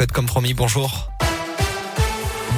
Faites 0.00 0.12
comme 0.12 0.26
promis, 0.26 0.54
bonjour. 0.54 1.10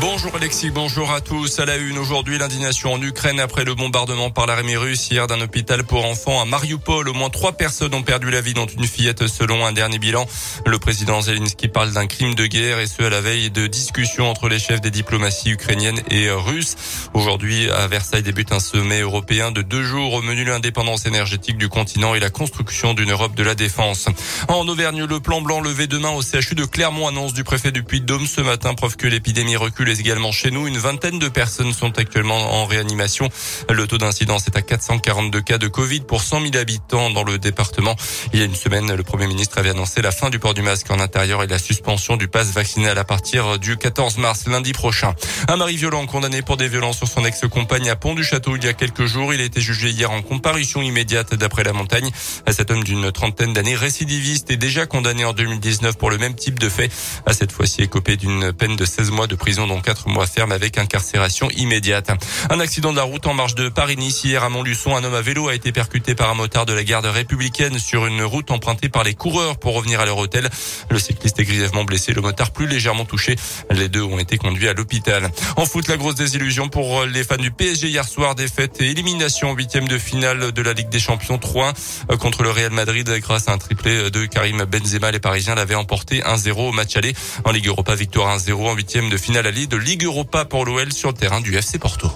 Bonjour 0.01 0.35
Alexis, 0.35 0.71
bonjour 0.71 1.13
à 1.13 1.21
tous. 1.21 1.59
À 1.59 1.67
la 1.67 1.77
une 1.77 1.99
aujourd'hui, 1.99 2.39
l'indignation 2.39 2.95
en 2.95 3.03
Ukraine 3.03 3.39
après 3.39 3.65
le 3.65 3.75
bombardement 3.75 4.31
par 4.31 4.47
l'armée 4.47 4.79
russe 4.79 5.11
hier 5.11 5.27
d'un 5.27 5.43
hôpital 5.43 5.85
pour 5.85 6.07
enfants 6.07 6.41
à 6.41 6.47
Mariupol. 6.47 7.07
Au 7.11 7.13
moins 7.13 7.29
trois 7.29 7.53
personnes 7.53 7.93
ont 7.93 8.03
perdu 8.03 8.31
la 8.31 8.41
vie, 8.41 8.55
dont 8.55 8.65
une 8.65 8.87
fillette 8.87 9.27
selon 9.27 9.67
un 9.67 9.73
dernier 9.73 9.99
bilan. 9.99 10.25
Le 10.65 10.79
président 10.79 11.21
Zelensky 11.21 11.69
parle 11.69 11.93
d'un 11.93 12.07
crime 12.07 12.35
de 12.35 12.47
guerre 12.47 12.79
et 12.79 12.87
ce 12.87 13.03
à 13.03 13.11
la 13.11 13.21
veille 13.21 13.51
de 13.51 13.67
discussions 13.67 14.31
entre 14.31 14.49
les 14.49 14.59
chefs 14.59 14.81
des 14.81 14.91
diplomaties 14.91 15.51
ukrainiennes 15.51 16.01
et 16.11 16.31
russes. 16.31 16.77
Aujourd'hui, 17.13 17.69
à 17.71 17.87
Versailles 17.87 18.23
débute 18.23 18.53
un 18.53 18.61
sommet 18.61 19.01
européen 19.01 19.53
de 19.53 19.61
deux 19.61 19.83
jours 19.83 20.15
au 20.15 20.23
menu 20.23 20.45
l'indépendance 20.45 21.05
énergétique 21.05 21.59
du 21.59 21.69
continent 21.69 22.15
et 22.15 22.21
la 22.21 22.31
construction 22.31 22.95
d'une 22.95 23.11
Europe 23.11 23.35
de 23.35 23.43
la 23.43 23.55
défense. 23.55 24.07
En 24.49 24.67
Auvergne, 24.67 25.05
le 25.05 25.21
plan 25.21 25.43
blanc 25.43 25.61
levé 25.61 25.87
demain 25.87 26.11
au 26.11 26.23
CHU 26.23 26.55
de 26.55 26.65
Clermont 26.65 27.07
annonce 27.07 27.35
du 27.35 27.45
préfet 27.45 27.71
du 27.71 27.83
Puy-de-Dôme 27.83 28.27
ce 28.27 28.41
matin, 28.41 28.73
preuve 28.73 28.97
que 28.97 29.07
l'épidémie 29.07 29.57
recule 29.57 29.90
également 29.99 30.33
chez 30.33 30.51
nous. 30.51 30.67
Une 30.67 30.79
vingtaine 30.79 31.19
de 31.19 31.29
personnes 31.29 31.73
sont 31.73 31.99
actuellement 31.99 32.61
en 32.61 32.67
réanimation. 32.67 33.29
Le 33.69 33.87
taux 33.87 33.99
d'incidence 33.99 34.47
est 34.47 34.57
à 34.57 34.63
442 34.63 35.41
cas 35.41 35.59
de 35.59 35.69
Covid 35.69 36.01
pour 36.01 36.23
100 36.23 36.43
000 36.43 36.57
habitants 36.57 37.11
dans 37.11 37.25
le 37.25 37.39
département. 37.39 37.97
Il 38.33 38.39
y 38.39 38.43
a 38.43 38.45
une 38.45 38.55
semaine, 38.55 38.95
le 38.95 39.03
Premier 39.03 39.27
ministre 39.27 39.59
avait 39.59 39.71
annoncé 39.71 40.03
la 40.03 40.11
fin 40.11 40.31
du 40.31 40.39
port 40.39 40.55
du 40.55 40.63
masque 40.63 40.91
en 40.91 41.01
intérieur 41.01 41.43
et 41.43 41.47
la 41.47 41.59
suspension 41.59 42.17
du 42.17 42.29
pass 42.29 42.53
vaccinal 42.53 42.99
à 42.99 43.05
partir 43.05 43.59
du 43.59 43.77
14 43.77 44.19
mars, 44.19 44.47
lundi 44.47 44.73
prochain. 44.73 45.15
Un 45.49 45.57
mari 45.57 45.77
violent 45.77 46.07
condamné 46.07 46.43
pour 46.43 46.57
des 46.57 46.69
violences 46.69 46.99
sur 46.99 47.09
son 47.09 47.25
ex-compagne 47.25 47.89
à 47.89 47.97
Pont 47.97 48.15
du 48.15 48.25
Château 48.25 48.57
il 48.57 48.65
y 48.65 48.69
a 48.69 48.73
quelques 48.73 49.07
jours. 49.07 49.35
Il 49.35 49.41
a 49.41 49.45
été 49.45 49.61
jugé 49.61 49.91
hier 49.91 50.11
en 50.11 50.23
comparution 50.23 50.83
immédiate 50.83 51.35
d'après 51.35 51.65
la 51.65 51.73
montagne. 51.73 52.11
Cet 52.51 52.71
homme 52.71 52.85
d'une 52.85 53.11
trentaine 53.13 53.53
d'années 53.53 53.77
récidiviste 53.77 54.51
est 54.51 54.57
déjà 54.57 54.87
condamné 54.87 55.25
en 55.25 55.33
2019 55.33 55.97
pour 55.97 56.11
le 56.11 56.19
même 56.19 56.35
type 56.35 56.59
de 56.59 56.69
fait. 56.69 56.91
À 57.27 57.33
cette 57.33 57.53
fois-ci 57.53 57.83
écopé 57.83 58.17
d'une 58.17 58.53
peine 58.53 58.77
de 58.77 58.85
16 58.85 59.11
mois 59.11 59.27
de 59.27 59.35
prison 59.35 59.67
dont 59.81 59.91
4 59.91 60.09
mois 60.09 60.27
ferme 60.27 60.53
avec 60.53 60.79
incarcération 60.79 61.49
immédiate. 61.57 62.11
Un 62.51 62.61
accident 62.61 62.93
de 62.93 62.97
la 62.97 63.03
route 63.03 63.27
en 63.27 63.35
marche 63.35 63.55
de 63.55 63.69
Paris-Nice 63.69 64.25
hier 64.25 64.45
à 64.45 64.49
Montluçon. 64.49 64.95
Un 64.95 65.05
homme 65.05 65.15
à 65.15 65.23
vélo 65.23 65.49
a 65.49 65.55
été 65.55 65.73
percuté 65.73 66.15
par 66.15 66.31
un 66.31 66.35
motard 66.35 66.67
de 66.67 66.73
la 66.73 66.85
garde 66.85 67.07
républicaine 67.07 67.79
sur 67.79 68.07
une 68.07 68.23
route 68.23 68.51
empruntée 68.51 68.89
par 68.89 69.05
les 69.05 69.15
coureurs 69.15 69.59
pour 69.59 69.75
revenir 69.75 70.01
à 70.01 70.05
leur 70.05 70.19
hôtel. 70.19 70.49
Le 70.91 70.99
cycliste 70.99 71.39
est 71.41 71.45
grièvement 71.45 71.85
blessé, 71.85 72.13
le 72.13 72.21
motard 72.21 72.51
plus 72.51 72.67
légèrement 72.67 73.05
touché. 73.05 73.37
Les 73.71 73.89
deux 73.89 74.03
ont 74.03 74.19
été 74.19 74.37
conduits 74.37 74.69
à 74.69 74.75
l'hôpital. 74.75 75.31
En 75.57 75.65
foot, 75.65 75.89
la 75.89 75.97
grosse 75.97 76.15
désillusion 76.15 76.69
pour 76.69 77.05
les 77.05 77.25
fans 77.25 77.37
du 77.37 77.51
PSG 77.51 77.89
hier 77.89 78.07
soir, 78.07 78.35
défaite 78.35 78.81
et 78.81 78.91
élimination 78.91 79.51
en 79.51 79.55
huitième 79.55 79.89
de 79.89 79.99
finale 79.99 80.53
de 80.53 80.63
la 80.63 80.75
Ligue 80.75 80.91
des 80.91 81.01
Champions 81.01 81.39
3 81.39 81.73
contre 82.19 82.43
le 82.43 82.51
Real 82.51 82.73
Madrid 82.73 83.11
grâce 83.21 83.49
à 83.49 83.53
un 83.53 83.59
triplé 83.59 84.11
de 84.11 84.27
Karim 84.27 84.65
Benzema. 84.65 85.11
Les 85.11 85.21
Parisiens 85.21 85.55
l'avaient 85.55 85.75
emporté 85.75 86.21
1-0 86.21 86.53
au 86.69 86.73
match 86.73 86.97
aller 86.97 87.15
en 87.45 87.51
Ligue 87.51 87.69
Europa, 87.69 87.95
victoire 87.95 88.37
1-0 88.37 88.53
en 88.53 88.75
huitième 88.75 89.09
de 89.09 89.17
finale 89.17 89.47
à 89.47 89.51
Lille 89.51 89.70
de 89.71 89.77
Ligue 89.77 90.03
Europa 90.03 90.45
pour 90.45 90.65
l'OL 90.65 90.93
sur 90.93 91.11
le 91.11 91.15
terrain 91.15 91.41
du 91.41 91.57
FC 91.57 91.79
Porto. 91.79 92.11